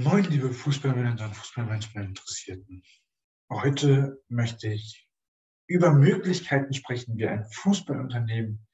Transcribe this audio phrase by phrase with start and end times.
[0.00, 2.84] Moin, liebe Fußballmanager und Fußballmanagement-Interessierten.
[3.50, 5.08] Heute möchte ich
[5.66, 8.64] über Möglichkeiten sprechen, wie ein Fußballunternehmen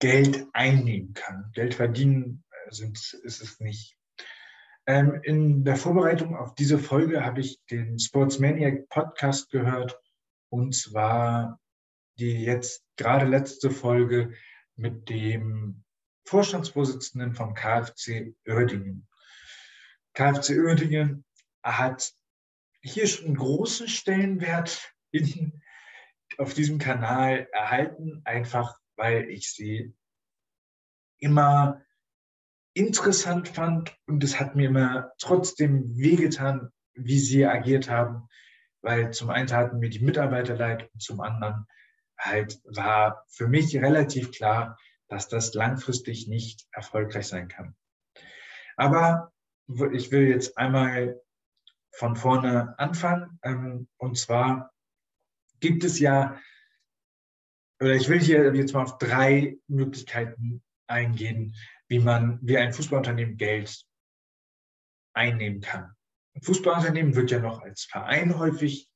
[0.00, 1.52] Geld einnehmen kann.
[1.52, 3.96] Geld verdienen äh, sind, ist es nicht.
[4.84, 9.96] Ähm, in der Vorbereitung auf diese Folge habe ich den Sportsmaniac Podcast gehört
[10.50, 11.60] und zwar
[12.18, 14.34] die jetzt gerade letzte Folge
[14.74, 15.84] mit dem
[16.24, 19.06] Vorstandsvorsitzenden vom KfC Oerdingen.
[20.16, 21.24] KfC Oerdingen
[21.62, 22.14] hat
[22.80, 25.62] hier schon einen großen Stellenwert in,
[26.38, 29.94] auf diesem Kanal erhalten, einfach weil ich sie
[31.18, 31.82] immer
[32.72, 38.26] interessant fand und es hat mir immer trotzdem wehgetan, wie sie agiert haben,
[38.80, 41.66] weil zum einen hatten mir die Mitarbeiter leid und zum anderen
[42.18, 44.78] halt war für mich relativ klar,
[45.08, 47.76] dass das langfristig nicht erfolgreich sein kann.
[48.76, 49.32] Aber
[49.68, 51.20] ich will jetzt einmal
[51.92, 53.38] von vorne anfangen.
[53.42, 54.72] Ähm, und zwar
[55.60, 56.40] gibt es ja,
[57.80, 61.54] oder ich will hier jetzt mal auf drei Möglichkeiten eingehen,
[61.88, 63.84] wie man, wie ein Fußballunternehmen Geld
[65.14, 65.94] einnehmen kann.
[66.34, 68.90] Ein Fußballunternehmen wird ja noch als Verein häufig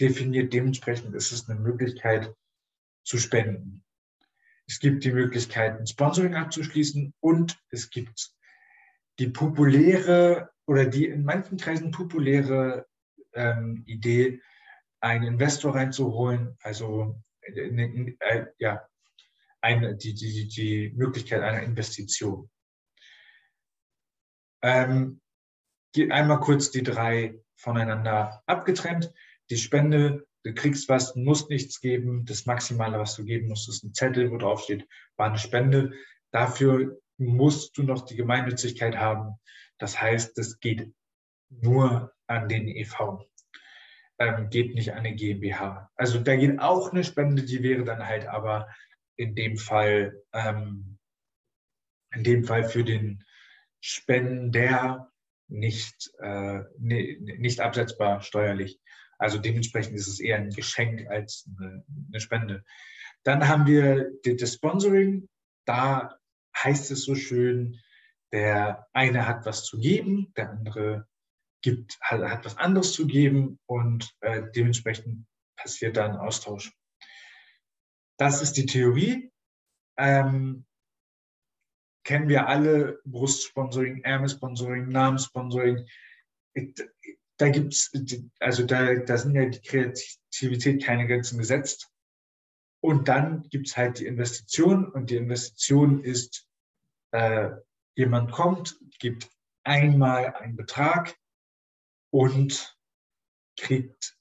[0.00, 0.52] definiert.
[0.52, 2.34] Dementsprechend ist es eine Möglichkeit
[3.04, 3.84] zu spenden.
[4.66, 8.32] Es gibt die Möglichkeit, Sponsoring abzuschließen und es gibt
[9.18, 12.86] die populäre oder die in manchen Kreisen populäre
[13.34, 14.40] ähm, Idee,
[15.00, 18.86] einen Investor reinzuholen, also äh, äh, ja,
[19.60, 22.48] eine, die, die, die Möglichkeit einer Investition.
[24.62, 25.20] Ähm,
[26.10, 29.12] einmal kurz die drei voneinander abgetrennt.
[29.50, 32.24] Die Spende, du kriegst was, musst nichts geben.
[32.24, 35.92] Das Maximale, was du geben musst, ist ein Zettel, wo drauf steht, war eine Spende.
[36.30, 39.38] Dafür musst du noch die Gemeinnützigkeit haben.
[39.78, 40.92] Das heißt, es geht
[41.50, 43.26] nur an den EV,
[44.18, 45.90] ähm, geht nicht an eine GmbH.
[45.94, 48.68] Also da geht auch eine Spende, die wäre dann halt aber
[49.16, 50.98] in dem Fall, ähm,
[52.14, 53.24] in dem Fall für den
[53.80, 55.10] Spender
[55.48, 58.80] nicht, äh, nicht absetzbar steuerlich.
[59.18, 62.64] Also dementsprechend ist es eher ein Geschenk als eine, eine Spende.
[63.24, 65.28] Dann haben wir das Sponsoring.
[65.64, 66.18] Da
[66.56, 67.80] heißt es so schön,
[68.32, 71.06] der eine hat was zu geben, der andere
[71.62, 75.26] gibt, hat, hat was anderes zu geben und äh, dementsprechend
[75.56, 76.72] passiert da ein Austausch.
[78.18, 79.30] Das ist die Theorie.
[79.98, 80.64] Ähm,
[82.04, 85.86] kennen wir alle Brustsponsoring, Ärmelsponsoring, Namenssponsoring.
[87.36, 87.92] Da gibt's,
[88.40, 91.91] also da, da sind ja die Kreativität keine Grenzen gesetzt.
[92.82, 96.48] Und dann gibt es halt die Investition und die Investition ist,
[97.12, 97.50] äh,
[97.94, 99.30] jemand kommt, gibt
[99.62, 101.14] einmal einen Betrag
[102.10, 102.76] und
[103.56, 104.16] kriegt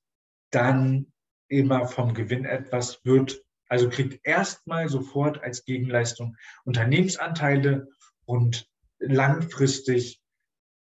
[0.51, 1.11] dann
[1.47, 7.87] immer vom Gewinn etwas, wird, also kriegt erstmal sofort als Gegenleistung Unternehmensanteile
[8.25, 8.69] und
[8.99, 10.21] langfristig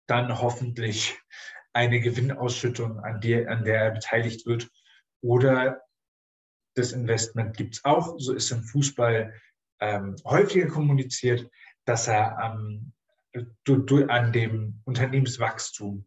[0.09, 1.17] dann hoffentlich
[1.73, 4.69] eine Gewinnausschüttung, an der, an der er beteiligt wird.
[5.21, 5.83] Oder
[6.79, 9.35] das Investment gibt es auch, so ist im Fußball
[9.81, 11.51] ähm, häufiger kommuniziert,
[11.85, 12.93] dass er ähm,
[13.65, 16.07] du, du, an dem Unternehmenswachstum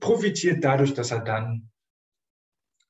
[0.00, 1.70] profitiert dadurch, dass er dann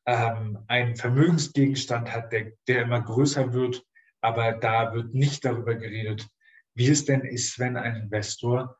[0.06, 3.84] ähm, einen Vermögensgegenstand hat, der, der immer größer wird.
[4.20, 6.28] Aber da wird nicht darüber geredet,
[6.74, 8.78] wie es denn ist, wenn ein Investor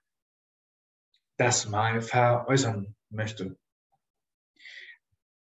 [1.37, 3.59] das mal veräußern möchte.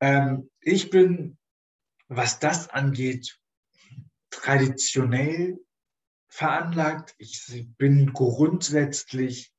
[0.02, 1.38] Ähm, ich bin
[2.08, 3.40] was das angeht,
[4.30, 5.59] traditionell
[6.28, 7.16] veranlagt.
[7.18, 9.53] Ich bin grundsätzlich,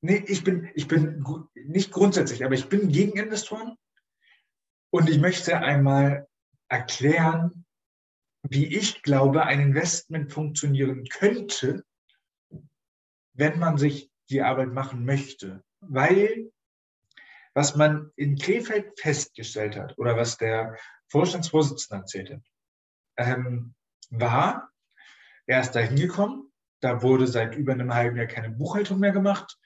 [0.00, 3.76] nee, ich bin, ich bin nicht grundsätzlich, aber ich bin gegen Investoren.
[4.90, 6.28] Und ich möchte einmal
[6.68, 7.66] erklären,
[8.42, 11.84] wie ich glaube, ein Investment funktionieren könnte,
[13.32, 15.64] wenn man sich die Arbeit machen möchte.
[15.80, 16.52] Weil
[17.54, 20.76] was man in Krefeld festgestellt hat oder was der
[21.14, 22.42] Vorstandsvorsitzende erzählte,
[23.16, 23.76] ähm,
[24.10, 24.72] war,
[25.46, 29.56] er ist da hingekommen, da wurde seit über einem halben Jahr keine Buchhaltung mehr gemacht,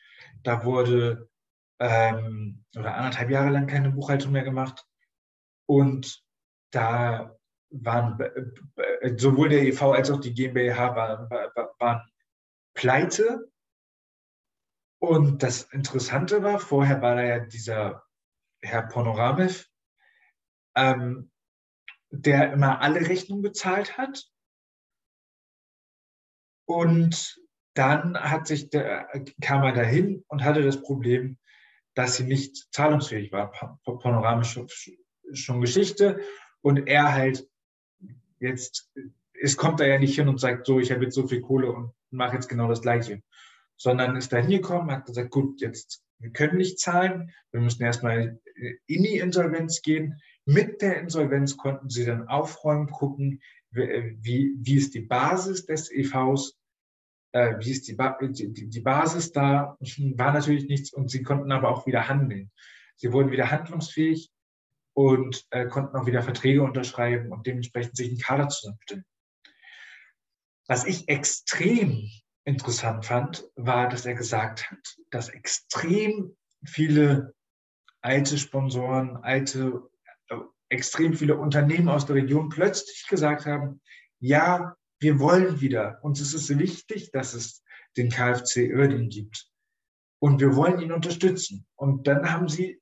[0.43, 1.31] da wurde
[1.79, 4.85] ähm, oder anderthalb Jahre lang keine Buchhaltung mehr gemacht.
[5.67, 6.23] Und
[6.71, 7.35] da
[7.71, 8.19] waren
[9.17, 11.31] sowohl der EV als auch die GmbH waren,
[11.79, 12.03] waren
[12.75, 13.50] pleite.
[15.00, 18.05] Und das Interessante war, vorher war da ja dieser
[18.61, 19.67] Herr Ponoramev,
[20.77, 21.31] ähm,
[22.11, 24.31] der immer alle Rechnungen bezahlt hat.
[26.67, 27.41] Und
[27.75, 29.09] dann hat sich der,
[29.41, 31.39] kam er dahin und hatte das Problem,
[31.95, 33.53] dass sie nicht zahlungsfähig war.
[33.85, 34.59] Panoramisch
[35.33, 36.21] schon Geschichte.
[36.61, 37.49] Und er halt
[38.41, 38.91] jetzt,
[39.41, 41.73] es kommt da ja nicht hin und sagt, so, ich habe jetzt so viel Kohle
[41.73, 43.23] und mache jetzt genau das Gleiche.
[43.77, 48.41] Sondern ist da hingekommen, hat gesagt, gut, jetzt, wir können nicht zahlen, wir müssen erstmal
[48.87, 50.21] in die Insolvenz gehen.
[50.49, 56.56] Mit der Insolvenz konnten sie dann aufräumen, gucken, wie, wie ist die Basis des EVs,
[57.33, 61.53] äh, wie ist die, ba die, die Basis da, war natürlich nichts und sie konnten
[61.53, 62.50] aber auch wieder handeln.
[62.97, 64.33] Sie wurden wieder handlungsfähig
[64.95, 69.05] und äh, konnten auch wieder Verträge unterschreiben und dementsprechend sich einen Kader zusammenstellen.
[70.67, 72.09] Was ich extrem
[72.45, 76.35] interessant fand, war, dass er gesagt hat, dass extrem
[76.65, 77.35] viele
[78.00, 79.98] alte Sponsoren, alte, äh,
[80.69, 83.81] extrem viele Unternehmen aus der Region plötzlich gesagt haben,
[84.21, 87.63] ja, wir wollen wieder, uns ist es wichtig, dass es
[87.97, 89.51] den KfC Oerding gibt.
[90.21, 91.67] Und wir wollen ihn unterstützen.
[91.77, 92.81] Und dann haben sie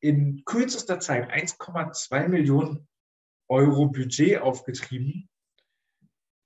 [0.00, 2.88] in kürzester Zeit 1,2 Millionen
[3.48, 5.28] Euro Budget aufgetrieben,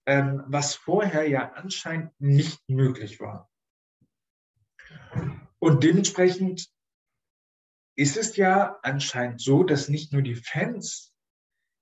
[0.07, 3.49] ähm, was vorher ja anscheinend nicht möglich war.
[5.59, 6.69] Und dementsprechend
[7.97, 11.15] ist es ja anscheinend so, dass nicht nur die Fans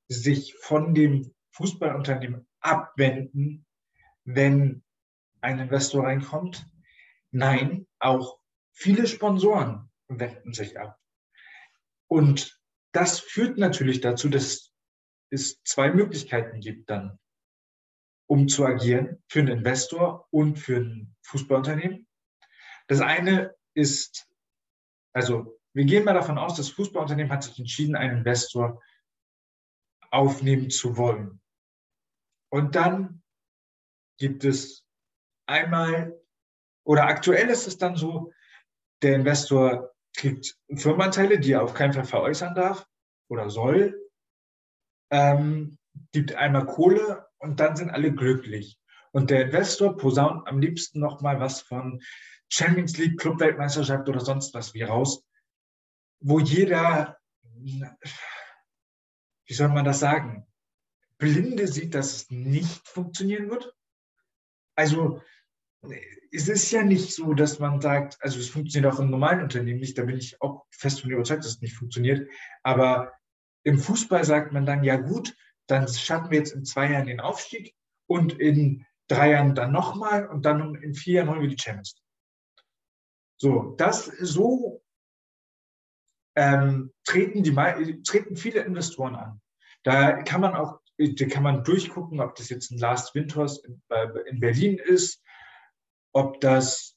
[0.08, 3.66] sich von dem Fußballunternehmen abwenden,
[4.24, 4.82] wenn
[5.40, 6.66] ein Investor reinkommt.
[7.30, 8.38] Nein, auch
[8.72, 10.98] viele Sponsoren wenden sich ab.
[12.08, 12.60] Und
[12.92, 14.72] das führt natürlich dazu, dass
[15.30, 17.18] es zwei Möglichkeiten gibt dann,
[18.26, 22.08] um zu agieren für einen Investor und für ein Fußballunternehmen.
[22.88, 24.28] Das eine ist,
[25.12, 28.82] also wir gehen mal davon aus, das Fußballunternehmen hat sich entschieden, einen Investor
[30.10, 31.40] aufnehmen zu wollen.
[32.50, 33.22] Und dann
[34.18, 34.84] gibt es
[35.46, 36.20] einmal,
[36.84, 38.32] oder aktuell ist es dann so,
[39.02, 42.86] der Investor kriegt Firmenanteile, die er auf keinen Fall veräußern darf
[43.28, 43.96] oder soll,
[45.10, 45.78] ähm,
[46.12, 48.78] gibt einmal Kohle und dann sind alle glücklich.
[49.12, 52.00] Und der Investor posaunt am liebsten nochmal was von
[52.48, 55.24] Champions League, Clubweltmeisterschaft oder sonst was wie raus,
[56.20, 57.18] wo jeder,
[57.54, 57.84] wie
[59.48, 60.46] soll man das sagen,
[61.18, 63.74] Blinde sieht, dass es nicht funktionieren wird.
[64.74, 65.20] Also
[66.32, 69.80] es ist ja nicht so, dass man sagt, also es funktioniert auch im normalen Unternehmen
[69.80, 72.28] nicht, da bin ich auch fest von überzeugt, dass es nicht funktioniert.
[72.62, 73.12] Aber
[73.64, 77.20] im Fußball sagt man dann, ja gut, dann schaffen wir jetzt in zwei Jahren den
[77.20, 77.74] Aufstieg
[78.06, 81.94] und in drei Jahren dann nochmal und dann in vier Jahren holen wir die Champions.
[83.36, 84.82] So, das so
[86.40, 89.40] ähm, treten, die, treten viele Investoren an.
[89.82, 93.82] Da kann man auch da kann man durchgucken, ob das jetzt ein Last Winters in,
[94.26, 95.22] in Berlin ist,
[96.12, 96.94] ob das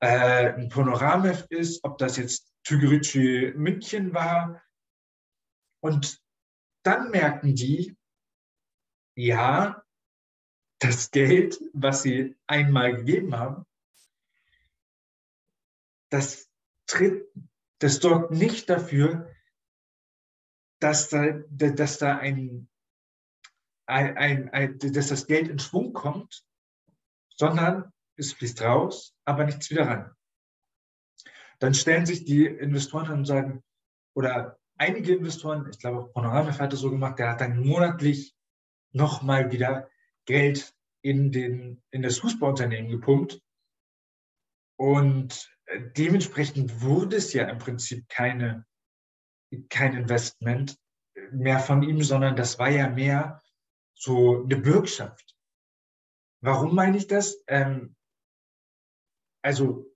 [0.00, 4.60] äh, ein Panoramev ist, ob das jetzt Tügerici München war.
[5.80, 6.20] Und
[6.82, 7.96] dann merken die,
[9.14, 9.84] ja,
[10.80, 13.64] das Geld, was sie einmal gegeben haben,
[16.10, 16.48] das,
[16.88, 17.28] tritt,
[17.78, 19.30] das sorgt nicht dafür,
[20.80, 22.68] dass da, dass da ein,
[23.86, 26.44] ein, ein, ein, dass das Geld in Schwung kommt,
[27.30, 30.10] sondern es fließt raus, aber nichts wieder rein.
[31.58, 33.64] Dann stellen sich die Investoren und sagen,
[34.14, 38.34] oder einige Investoren, ich glaube auch Panorama hat das so gemacht, der hat dann monatlich
[38.92, 39.88] nochmal wieder
[40.24, 43.40] Geld in, den, in das Fußballunternehmen gepumpt.
[44.76, 45.57] Und
[45.96, 48.66] dementsprechend wurde es ja im Prinzip keine,
[49.68, 50.78] kein Investment
[51.32, 53.42] mehr von ihm, sondern das war ja mehr
[53.94, 55.36] so eine Bürgschaft.
[56.40, 57.42] Warum meine ich das?
[57.48, 57.96] Ähm,
[59.42, 59.92] also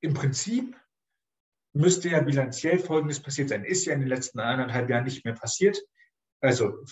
[0.00, 0.76] im Prinzip
[1.72, 3.64] müsste ja bilanziell Folgendes passiert sein.
[3.64, 5.78] Ist ja in den letzten eineinhalb Jahren nicht mehr passiert.
[6.40, 6.84] Also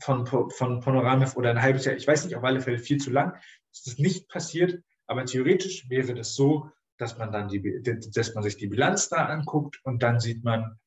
[0.00, 3.10] von, von Panoramev oder ein halbes Jahr, ich weiß nicht, auf alle Fälle viel zu
[3.10, 3.36] lang,
[3.72, 4.82] ist das nicht passiert.
[5.06, 9.26] Aber theoretisch wäre das so, dass man dann die, dass man sich die Bilanz da
[9.26, 10.78] anguckt und dann sieht man,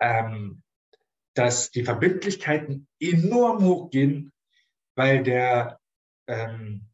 [0.00, 0.62] ähm,
[1.34, 4.32] dass die Verbindlichkeiten enorm hochgehen,
[4.96, 5.80] weil der
[6.26, 6.90] ähm,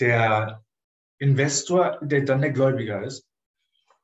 [0.00, 0.64] der
[1.18, 3.28] Investor, der dann der Gläubiger ist.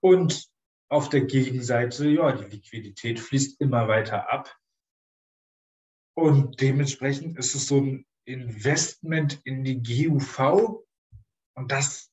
[0.00, 0.48] Und
[0.88, 4.56] auf der Gegenseite, ja, die Liquidität fließt immer weiter ab.
[6.14, 10.84] Und dementsprechend ist es so ein Investment in die GUV.
[11.54, 12.09] Und das,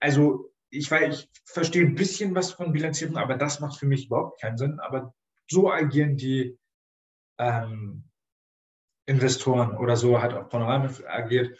[0.00, 4.06] also ich weiß, ich verstehe ein bisschen was von Bilanzierung, aber das macht für mich
[4.06, 4.80] überhaupt keinen Sinn.
[4.80, 5.14] Aber
[5.48, 6.58] so agieren die
[7.38, 8.04] ähm,
[9.06, 11.58] Investoren oder so hat auch Panorama agiert,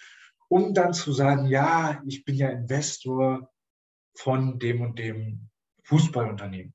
[0.49, 3.53] um dann zu sagen, ja, ich bin ja Investor
[4.17, 5.49] von dem und dem
[5.85, 6.75] Fußballunternehmen.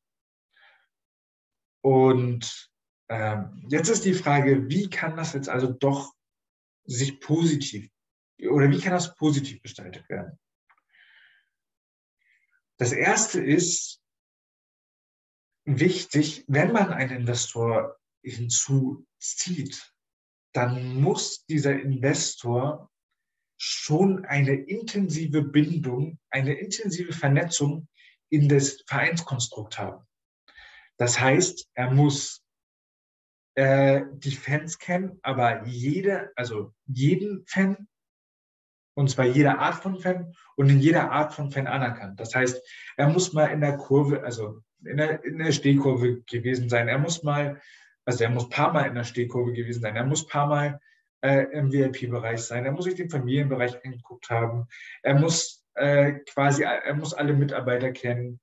[1.84, 2.70] Und
[3.10, 6.14] ähm, jetzt ist die Frage, wie kann das jetzt also doch
[6.86, 7.90] sich positiv
[8.50, 10.40] oder wie kann das positiv gestaltet werden?
[12.78, 14.02] Das erste ist
[15.66, 19.94] wichtig, wenn man einen Investor hinzuzieht,
[20.54, 22.92] dann muss dieser Investor
[23.58, 27.88] schon eine intensive Bindung, eine intensive Vernetzung
[28.30, 30.06] in das Vereinskonstrukt haben.
[30.98, 32.44] Das heißt, er muss
[33.56, 37.88] äh, die Fans kennen, aber jede, also jeden Fan,
[38.94, 42.20] und zwar jede Art von Fan und in jeder Art von Fan anerkannt.
[42.20, 42.62] Das heißt,
[42.98, 46.88] er muss mal in der Kurve, also in der, in der Stehkurve gewesen sein.
[46.88, 47.62] Er muss mal,
[48.06, 49.96] also er muss paar Mal in der Stehkurve gewesen sein.
[49.96, 50.80] Er muss paar Mal
[51.22, 52.66] äh, im VIP-Bereich sein.
[52.66, 54.68] Er muss sich den Familienbereich angeguckt haben.
[55.04, 58.40] Er muss äh, quasi, er muss alle Mitarbeiter kennen.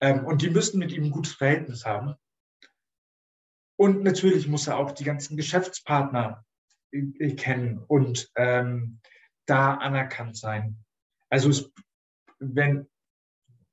[0.00, 2.14] Ähm, und die müssen mit ihm ein gutes Verhältnis haben.
[3.76, 6.44] Und natürlich muss er auch die ganzen Geschäftspartner
[6.92, 9.00] äh, kennen und ähm,
[9.46, 10.84] da anerkannt sein.
[11.30, 11.70] Also es,
[12.38, 12.88] wenn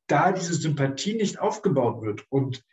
[0.07, 2.63] da diese Sympathie nicht aufgebaut wird und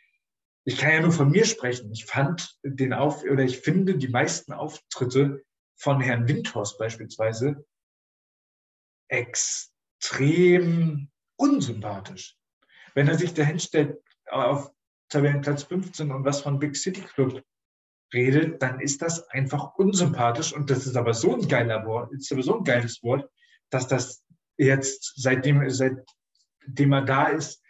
[0.65, 1.91] ich kann ja nur von mir sprechen.
[1.91, 5.43] Ich fand den Auf oder ich finde die meisten Auftritte
[5.75, 7.65] von Herrn Windhorst beispielsweise
[9.07, 12.37] extrem unsympathisch.
[12.93, 13.97] Wenn er sich dahinstellt
[14.29, 14.71] auf
[15.09, 17.43] Tabellenplatz 15 und was von Big City Club
[18.13, 22.31] redet, dann ist das einfach unsympathisch und das ist aber so ein geiler Wort, ist
[22.31, 23.29] aber so ein geiles Wort,
[23.69, 24.23] dass das
[24.57, 27.61] jetzt seitdem, seitdem er da ist,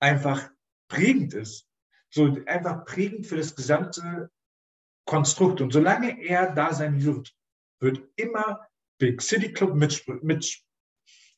[0.00, 0.50] einfach
[0.88, 1.66] prägend ist.
[2.10, 4.30] So einfach prägend für das gesamte
[5.04, 5.60] Konstrukt.
[5.60, 7.34] Und solange er da sein wird,
[7.80, 8.66] wird immer
[8.98, 9.74] Big City Club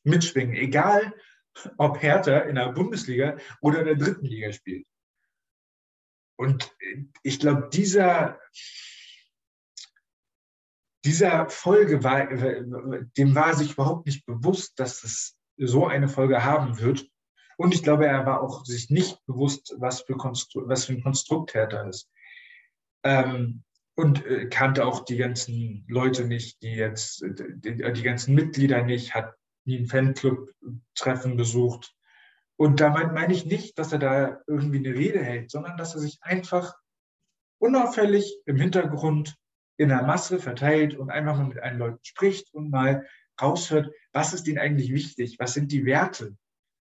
[0.03, 1.13] mitschwingen, egal
[1.77, 4.87] ob Hertha in der Bundesliga oder in der dritten Liga spielt.
[6.41, 6.75] Und
[7.21, 8.39] ich glaube, dieser,
[11.05, 12.25] dieser Folge war,
[13.15, 17.07] dem war sich überhaupt nicht bewusst, dass es so eine Folge haben wird.
[17.57, 21.03] Und ich glaube, er war auch sich nicht bewusst, was für, Konstru was für ein
[21.03, 22.09] Konstrukt Hertha ist.
[23.03, 23.61] Ähm,
[23.93, 29.13] und äh, kannte auch die ganzen Leute nicht, die jetzt, die, die ganzen Mitglieder nicht,
[29.13, 31.93] hat nie ein Fanclub-Treffen besucht.
[32.61, 35.99] Und damit meine ich nicht, dass er da irgendwie eine Rede hält, sondern dass er
[35.99, 36.75] sich einfach
[37.57, 39.35] unauffällig im Hintergrund
[39.77, 43.07] in der Masse verteilt und einfach mal mit einen Leuten spricht und mal
[43.41, 46.37] raushört, was ist ihnen eigentlich wichtig, was sind die Werte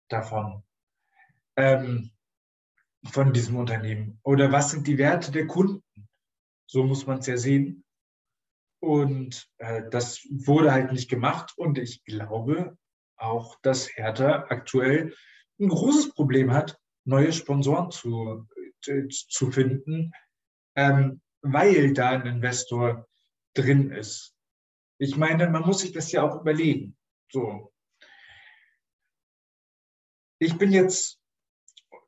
[0.10, 0.64] davon,
[1.58, 2.10] ähm,
[3.12, 6.10] von diesem Unternehmen oder was sind die Werte der Kunden.
[6.66, 7.86] So muss man es ja sehen.
[8.80, 11.54] Und äh, das wurde halt nicht gemacht.
[11.56, 12.80] Und ich glaube
[13.16, 15.14] auch, dass Hertha aktuell
[15.62, 18.48] ein großes Problem hat, neue Sponsoren zu,
[18.82, 20.12] zu finden,
[20.76, 23.08] ähm, weil da ein Investor
[23.54, 24.36] drin ist.
[24.98, 26.96] Ich meine, man muss sich das ja auch überlegen.
[27.32, 27.72] So.
[30.40, 31.22] Ich bin jetzt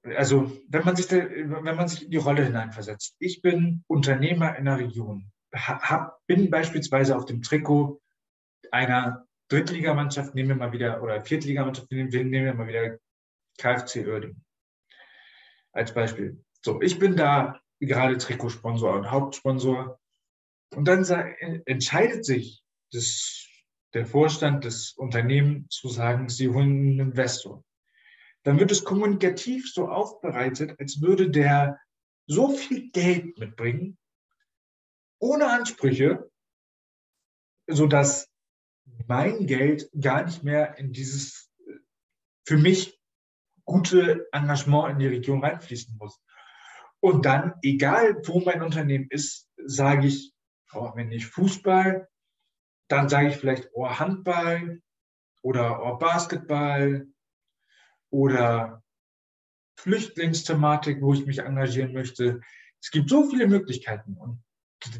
[0.04, 3.16] also wenn man sich, da, wenn man sich in die Rolle hineinversetzt.
[3.20, 8.02] Ich bin Unternehmer in einer Region, hab, bin beispielsweise auf dem Trikot
[8.72, 12.98] einer Drittligamannschaft, nehmen wir mal wieder, oder Viertligamannschaft, nehmen wir mal wieder
[13.58, 14.42] KfC Oerding
[15.72, 16.44] als Beispiel.
[16.62, 20.00] So, ich bin da gerade Trikotsponsor und Hauptsponsor.
[20.76, 21.04] Und dann
[21.66, 23.48] entscheidet sich das,
[23.94, 27.64] der Vorstand des Unternehmens zu sagen, sie holen einen Investor
[28.44, 31.80] dann wird es kommunikativ so aufbereitet, als würde der
[32.28, 33.98] so viel Geld mitbringen,
[35.20, 36.30] ohne Ansprüche,
[37.68, 38.30] sodass
[39.08, 41.50] mein Geld gar nicht mehr in dieses
[42.46, 43.00] für mich
[43.66, 46.22] gute Engagement in die Region reinfließen muss.
[47.00, 50.34] Und dann, egal wo mein Unternehmen ist, sage ich,
[50.74, 52.08] oh, wenn nicht Fußball,
[52.88, 54.82] dann sage ich vielleicht oh, Handball
[55.42, 57.08] oder oh, Basketball
[58.10, 58.84] oder
[59.80, 62.42] Flüchtlingsthematik, wo ich mich engagieren möchte.
[62.82, 64.16] Es gibt so viele Möglichkeiten.
[64.16, 64.44] Und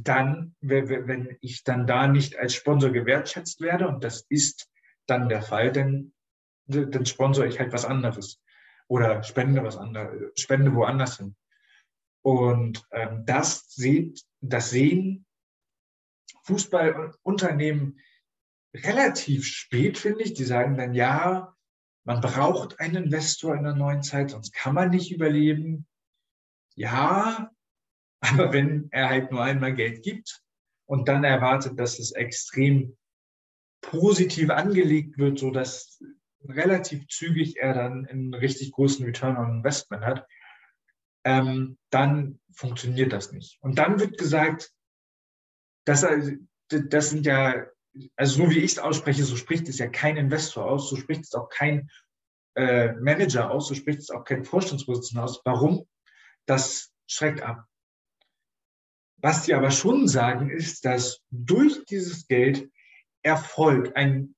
[0.02, 4.70] dann, wenn ich dann da nicht als Sponsor gewertschätzt werde, und das ist
[5.06, 6.14] dann der Fall, dann,
[6.66, 8.42] dann sponsor ich halt was anderes
[8.88, 11.36] oder spende was anderes, spende woanders hin.
[12.24, 15.26] Und ähm, das sieht, das sehen
[16.44, 18.00] Fußballunternehmen
[18.76, 20.34] relativ spät, finde ich.
[20.34, 21.56] Die sagen dann, ja,
[22.06, 25.88] man braucht einen Investor in der neuen Zeit, sonst kann man nicht überleben.
[26.76, 27.52] Ja,
[28.20, 30.42] aber wenn er halt nur einmal Geld gibt
[30.86, 32.98] und dann erwartet, dass es extrem
[33.82, 36.02] positiv angelegt wird, so dass
[36.48, 40.28] relativ zügig er dann einen richtig großen Return on Investment hat,
[41.26, 43.58] ähm, dann funktioniert das nicht.
[43.62, 44.72] Und dann wird gesagt,
[45.86, 46.06] dass
[46.70, 47.66] das sind ja,
[48.16, 51.24] also so wie ich es ausspreche, so spricht es ja kein Investor aus, so spricht
[51.24, 51.90] es auch kein
[52.56, 55.42] äh, Manager aus, so spricht es auch kein Vorstandsvorsitzender aus.
[55.46, 55.88] Warum?
[56.46, 57.66] Das schreckt ab.
[59.18, 62.70] Was sie aber schon sagen, ist, dass durch dieses Geld
[63.22, 64.36] Erfolg, ein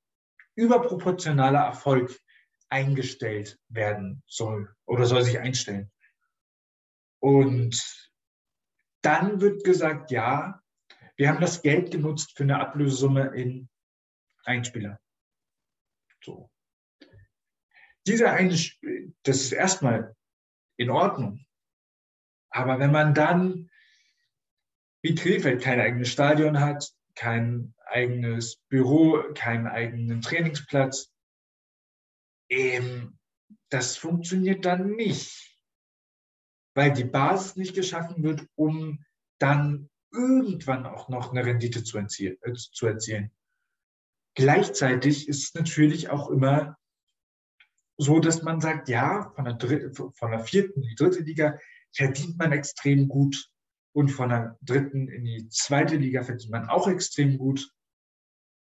[0.56, 2.20] überproportionaler Erfolg
[2.70, 5.92] eingestellt werden soll oder soll sich einstellen.
[7.20, 7.82] Und
[9.02, 10.62] dann wird gesagt, ja,
[11.16, 13.70] wir haben das Geld genutzt für eine Ablösesumme in
[14.44, 15.00] Einspieler.
[16.24, 16.52] So.
[18.08, 18.56] Dieser eine,
[19.24, 20.16] das ist erstmal
[20.78, 21.46] in Ordnung.
[22.50, 23.70] Aber wenn man dann
[25.02, 31.12] wie Krefeld kein eigenes Stadion hat, kein eigenes Büro, keinen eigenen Trainingsplatz,
[32.50, 33.18] ähm,
[33.70, 35.60] das funktioniert dann nicht,
[36.76, 39.04] weil die Basis nicht geschaffen wird, um
[39.40, 42.38] dann irgendwann auch noch eine Rendite zu, erzielen.
[42.42, 43.32] Äh, zu erzielen.
[44.36, 46.78] Gleichzeitig ist es natürlich auch immer
[47.98, 51.58] so, dass man sagt, ja, von der, Dritte, von der vierten in die dritte Liga
[51.94, 53.50] verdient man extrem gut
[53.94, 57.72] und von der dritten in die zweite Liga verdient man auch extrem gut.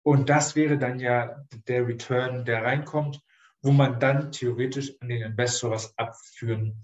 [0.07, 3.21] Und das wäre dann ja der Return, der reinkommt,
[3.61, 6.81] wo man dann theoretisch an den Investor was abführen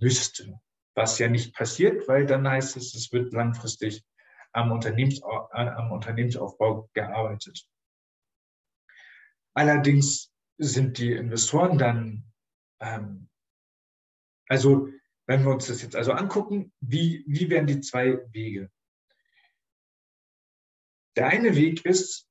[0.00, 0.60] müsste.
[0.96, 4.04] Was ja nicht passiert, weil dann heißt es, es wird langfristig
[4.50, 7.64] am, Unternehmensau am Unternehmensaufbau gearbeitet.
[9.54, 12.32] Allerdings sind die Investoren dann,
[12.80, 13.28] ähm,
[14.48, 14.88] also
[15.26, 18.68] wenn wir uns das jetzt also angucken, wie, wie wären die zwei Wege?
[21.14, 22.27] Der eine Weg ist,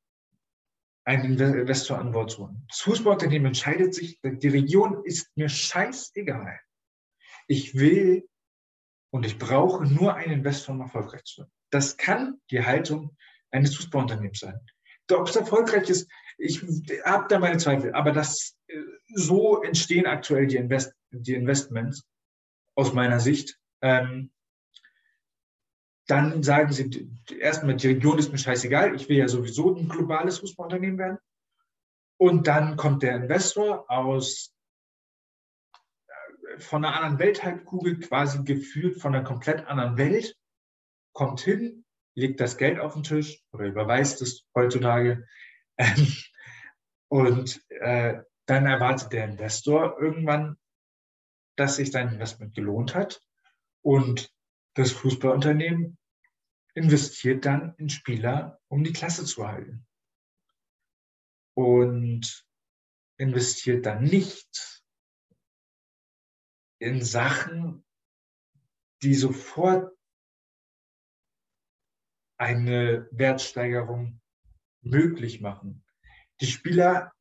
[1.07, 2.65] einen Investor an Bord zu holen.
[2.67, 6.59] Das Fußballunternehmen entscheidet sich, die Region ist mir scheißegal.
[7.47, 8.27] Ich will
[9.11, 11.51] und ich brauche nur einen Investor, um erfolgreich zu sein.
[11.69, 13.15] Das kann die Haltung
[13.51, 14.59] eines Fußballunternehmens sein.
[15.09, 16.61] Ob es erfolgreich ist, ich
[17.05, 18.75] habe da meine Zweifel, aber das, äh,
[19.13, 22.03] so entstehen aktuell die, Invest, die Investments
[22.75, 23.57] aus meiner Sicht.
[23.81, 24.29] Ähm,
[26.07, 30.39] dann sagen sie erstmal, die Region ist mir scheißegal, ich will ja sowieso ein globales
[30.39, 31.17] Fußballunternehmen werden.
[32.17, 34.55] Und dann kommt der Investor aus
[36.07, 40.35] äh, von einer anderen Welthalbkugel, quasi geführt von einer komplett anderen Welt,
[41.13, 45.25] kommt hin, legt das Geld auf den Tisch oder überweist es heutzutage.
[45.79, 46.07] Ähm,
[47.07, 50.57] und äh, dann erwartet der Investor irgendwann,
[51.55, 53.21] dass sich sein Investment gelohnt hat.
[53.83, 54.31] Und
[54.77, 55.97] das Fußballunternehmen
[56.75, 59.87] investiert dann in Spieler, um die Klasse zu halten.
[61.55, 62.45] Und
[63.17, 64.83] investiert dann nicht
[66.79, 67.83] in Sachen,
[69.01, 69.97] die sofort
[72.39, 74.21] eine Wertsteigerung
[74.81, 75.83] möglich machen.
[76.39, 77.11] Die Spieler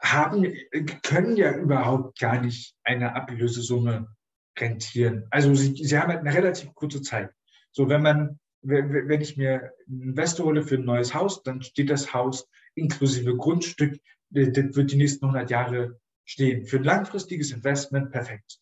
[0.00, 0.54] haben,
[1.02, 4.16] können ja überhaupt gar nicht eine Ablösesumme
[4.60, 5.26] rentieren.
[5.30, 7.32] Also sie, sie haben halt eine relativ kurze Zeit.
[7.72, 11.90] So, wenn man, wenn ich mir einen Investor hole für ein neues Haus, dann steht
[11.90, 16.66] das Haus inklusive Grundstück, das wird die nächsten 100 Jahre stehen.
[16.66, 18.60] Für ein langfristiges Investment perfekt.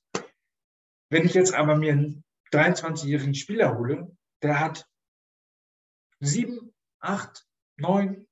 [1.10, 4.88] Wenn ich jetzt aber mir einen 23-jährigen Spieler hole, der hat
[6.20, 8.26] sieben, acht, neun,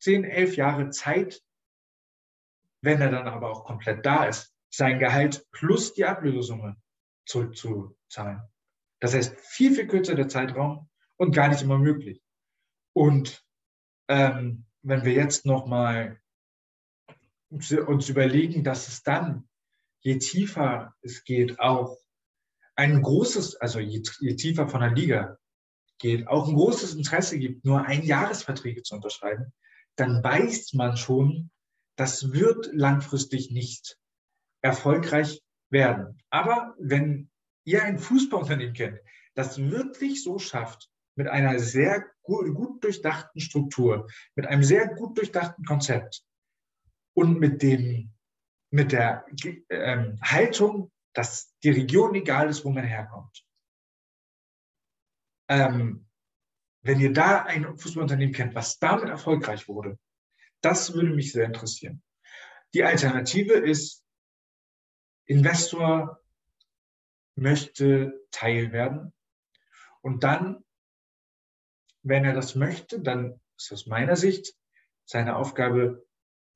[0.00, 1.42] zehn, elf Jahre Zeit,
[2.82, 6.76] wenn er dann aber auch komplett da ist, sein Gehalt plus die Ablösesumme
[7.26, 8.42] zurückzuzahlen.
[9.00, 12.22] Das heißt, viel, viel kürzer der Zeitraum und gar nicht immer möglich.
[12.94, 13.44] Und
[14.08, 16.20] ähm, wenn wir jetzt nochmal
[17.50, 19.48] uns überlegen, dass es dann,
[20.00, 21.98] je tiefer es geht, auch
[22.76, 25.38] ein großes, also je, je tiefer von der Liga
[25.98, 29.52] geht, auch ein großes Interesse gibt, nur Einjahresverträge zu unterschreiben,
[29.96, 31.50] dann weiß man schon,
[31.96, 33.98] das wird langfristig nicht
[34.60, 35.43] erfolgreich
[35.74, 36.18] werden.
[36.30, 37.30] Aber wenn
[37.64, 38.98] ihr ein Fußballunternehmen kennt,
[39.34, 45.64] das wirklich so schafft, mit einer sehr gut, durchdachten Struktur, mit einem sehr gut durchdachten
[45.64, 46.24] Konzept
[47.14, 48.14] und mit dem,
[48.70, 49.26] mit der
[49.68, 53.44] ähm, Haltung, dass die Region egal ist, wo man herkommt.
[55.48, 56.08] Ähm,
[56.82, 59.98] wenn ihr da ein Fußballunternehmen kennt, was damit erfolgreich wurde,
[60.60, 62.02] das würde mich sehr interessieren.
[62.74, 64.03] Die Alternative ist,
[65.26, 66.20] Investor
[67.36, 69.12] möchte Teil werden
[70.02, 70.62] Und dann,
[72.02, 74.54] wenn er das möchte, dann ist aus meiner Sicht
[75.06, 76.06] seine Aufgabe,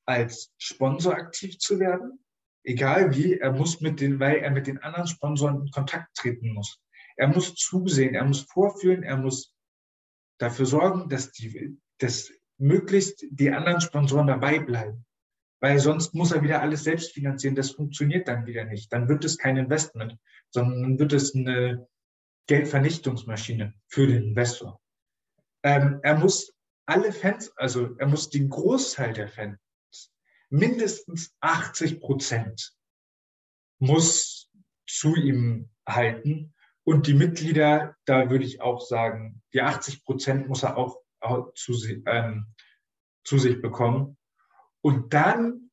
[0.04, 2.22] als Sponsor aktiv zu werden.
[2.62, 6.52] Egal wie, er muss mit den, weil er mit den anderen Sponsoren in Kontakt treten
[6.52, 6.80] muss.
[7.16, 9.54] Er muss zusehen, er muss vorführen, er muss
[10.38, 15.06] dafür sorgen, dass die, dass möglichst die anderen Sponsoren dabei bleiben.
[15.60, 17.56] Weil sonst muss er wieder alles selbst finanzieren.
[17.56, 18.92] Das funktioniert dann wieder nicht.
[18.92, 20.16] Dann wird es kein Investment,
[20.50, 21.88] sondern wird es eine
[22.46, 24.80] Geldvernichtungsmaschine für den Investor.
[25.62, 26.52] Ähm, er muss
[26.86, 29.58] alle Fans, also er muss den Großteil der Fans,
[30.48, 32.72] mindestens 80 Prozent,
[33.78, 34.50] muss
[34.86, 36.54] zu ihm halten.
[36.84, 41.52] Und die Mitglieder, da würde ich auch sagen, die 80 Prozent muss er auch, auch
[41.52, 41.74] zu,
[42.06, 42.54] ähm,
[43.24, 44.17] zu sich bekommen.
[44.80, 45.70] Und dann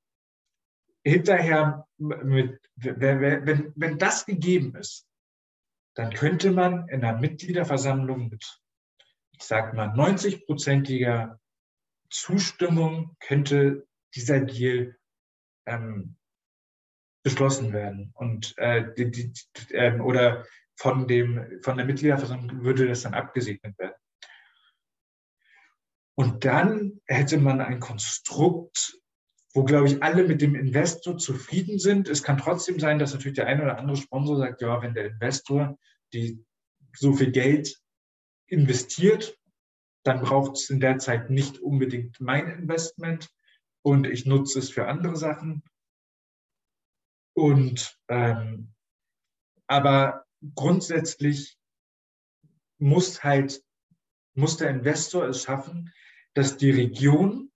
[1.03, 5.07] hinterher, mit, wenn, wenn das gegeben ist,
[5.95, 8.61] dann könnte man in einer Mitgliederversammlung mit,
[9.31, 11.39] ich sag mal, 90-prozentiger
[12.09, 14.97] Zustimmung könnte dieser Deal
[15.65, 16.17] ähm,
[17.23, 18.11] beschlossen werden.
[18.13, 19.33] Und äh, die, die,
[19.73, 23.95] äh, oder von, dem, von der Mitgliederversammlung würde das dann abgesegnet werden.
[26.17, 28.99] Und dann hätte man ein Konstrukt,
[29.53, 32.09] wo, glaube ich, alle mit dem Investor zufrieden sind.
[32.09, 35.07] Es kann trotzdem sein, dass natürlich der eine oder andere Sponsor sagt, ja, wenn der
[35.07, 35.77] Investor
[36.13, 36.45] die
[36.95, 37.81] so viel Geld
[38.47, 39.37] investiert,
[40.03, 43.29] dann braucht es in der Zeit nicht unbedingt mein Investment
[43.81, 45.63] und ich nutze es für andere Sachen.
[47.33, 48.73] Und ähm,
[49.67, 51.57] aber grundsätzlich
[52.77, 53.63] muss halt
[54.35, 55.93] muss der Investor es schaffen,
[56.35, 57.51] dass die Region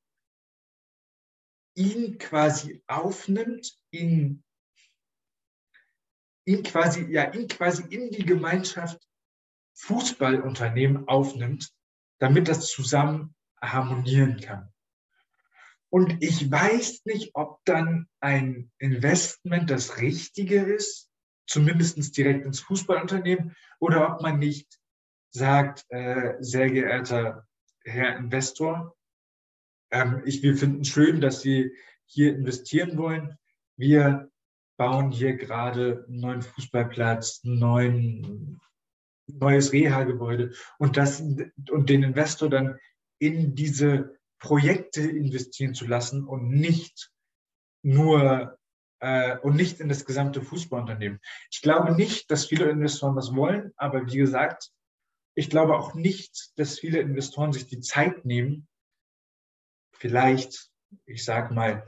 [1.75, 4.43] ihn quasi aufnimmt, ihn,
[6.45, 8.99] ihn quasi, ja, ihn quasi in die Gemeinschaft
[9.75, 11.71] Fußballunternehmen aufnimmt,
[12.19, 14.73] damit das zusammen harmonieren kann.
[15.89, 21.09] Und ich weiß nicht, ob dann ein Investment das Richtige ist,
[21.47, 24.79] zumindest direkt ins Fußballunternehmen, oder ob man nicht
[25.31, 27.48] sagt, äh, sehr geehrter
[27.89, 28.95] Herr Investor,
[29.91, 31.71] ähm, ich, wir finden schön, dass Sie
[32.06, 33.38] hier investieren wollen.
[33.78, 34.30] Wir
[34.78, 38.60] bauen hier gerade einen neuen Fußballplatz, ein neuen,
[39.28, 40.97] neues Reha-Gebäude und,
[41.69, 42.80] und den Investor dann
[43.19, 47.12] in diese Projekte investieren zu lassen und nicht
[47.84, 48.58] nur
[48.99, 51.19] äh, und nicht in das gesamte Fußballunternehmen.
[51.52, 54.71] Ich glaube nicht, dass viele Investoren das wollen, aber wie gesagt,
[55.35, 58.67] ich glaube auch nicht, dass viele Investoren sich die Zeit nehmen,
[59.93, 60.71] vielleicht,
[61.05, 61.85] ich sage mal,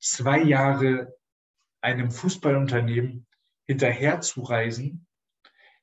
[0.00, 1.16] zwei Jahre
[1.80, 3.26] einem Fußballunternehmen
[3.66, 5.06] hinterherzureisen,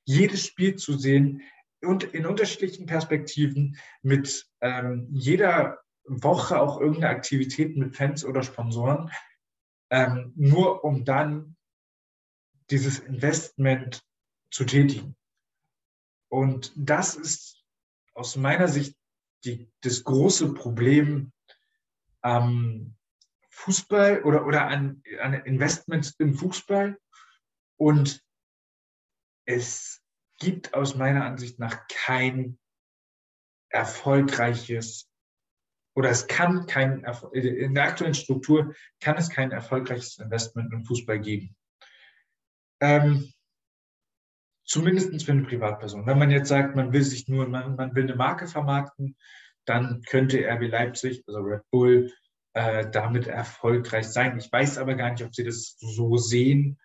[0.05, 1.41] jedes Spiel zu sehen
[1.81, 9.11] und in unterschiedlichen Perspektiven mit ähm, jeder Woche auch irgendeine Aktivität mit Fans oder Sponsoren,
[9.89, 11.55] ähm, nur um dann
[12.69, 14.03] dieses Investment
[14.51, 15.15] zu tätigen.
[16.33, 17.63] Und das ist
[18.15, 18.97] aus meiner Sicht
[19.45, 21.31] die, das große Problem
[22.21, 22.95] am
[23.51, 26.97] Fußball oder, oder an, an Investments im Fußball.
[27.77, 28.25] Und
[29.45, 30.01] es
[30.39, 32.57] gibt aus meiner Ansicht nach kein
[33.69, 35.07] erfolgreiches
[35.93, 41.19] oder es kann kein, in der aktuellen Struktur kann es kein erfolgreiches Investment im Fußball
[41.19, 41.55] geben.
[42.79, 43.31] Ähm,
[44.65, 46.06] Zumindest für eine Privatperson.
[46.06, 49.17] Wenn man jetzt sagt, man will sich nur, man, man will eine Marke vermarkten,
[49.65, 52.12] dann könnte RB Leipzig, also Red Bull,
[52.54, 54.38] äh, damit erfolgreich sein.
[54.38, 56.80] Ich weiß aber gar nicht, ob sie das so sehen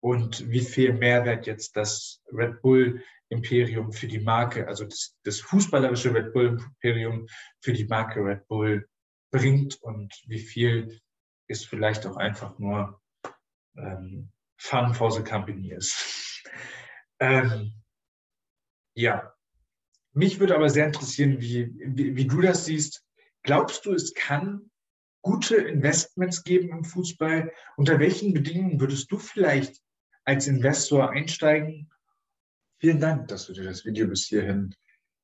[0.00, 5.40] und wie viel Mehrwert jetzt das Red Bull Imperium für die Marke, also das, das
[5.40, 7.26] fußballerische Red Bull Imperium
[7.60, 8.88] für die Marke Red Bull
[9.30, 11.00] bringt und wie viel
[11.48, 13.00] ist vielleicht auch einfach nur
[13.76, 16.23] ähm, Fun for the Company ist.
[17.24, 17.72] Ähm,
[18.94, 19.34] ja,
[20.12, 23.04] mich würde aber sehr interessieren, wie, wie, wie, du das siehst.
[23.42, 24.70] Glaubst du, es kann
[25.22, 27.52] gute Investments geben im Fußball?
[27.76, 29.80] Unter welchen Bedingungen würdest du vielleicht
[30.24, 31.90] als Investor einsteigen?
[32.78, 34.74] Vielen Dank, dass du dir das Video bis hierhin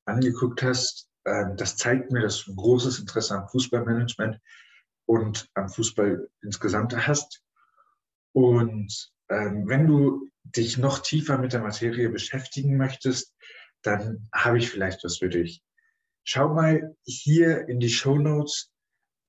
[0.07, 1.09] angeguckt hast.
[1.25, 4.41] Ähm, das zeigt mir, dass du ein großes Interesse am Fußballmanagement
[5.07, 7.43] und am Fußball insgesamt hast.
[8.33, 13.35] Und ähm, wenn du dich noch tiefer mit der Materie beschäftigen möchtest,
[13.83, 15.63] dann habe ich vielleicht was für dich.
[16.25, 18.71] Schau mal hier in die Show Notes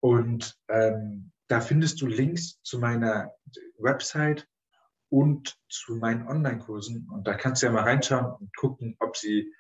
[0.02, 3.34] und ähm, da findest du Links zu meiner
[3.78, 4.48] Website
[5.10, 7.10] und zu meinen Online-Kursen.
[7.10, 9.54] Und da kannst du ja mal reinschauen und gucken, ob sie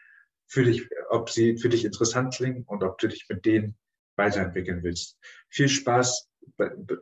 [0.48, 3.78] für dich, ob sie für dich interessant klingen und ob du dich mit denen
[4.16, 5.18] weiterentwickeln willst.
[5.50, 6.30] Viel Spaß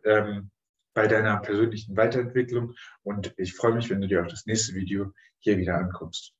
[0.05, 0.51] ähm,
[0.93, 2.73] bei deiner persönlichen Weiterentwicklung
[3.03, 6.33] und ich freue mich, wenn du dir auch das nächste Video hier wieder anguckst.